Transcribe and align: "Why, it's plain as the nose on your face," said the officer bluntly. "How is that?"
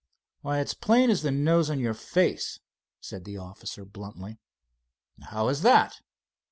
"Why, 0.41 0.59
it's 0.61 0.73
plain 0.73 1.11
as 1.11 1.21
the 1.21 1.29
nose 1.29 1.69
on 1.69 1.79
your 1.79 1.93
face," 1.93 2.59
said 2.99 3.23
the 3.23 3.37
officer 3.37 3.85
bluntly. 3.85 4.39
"How 5.25 5.47
is 5.47 5.61
that?" 5.61 5.93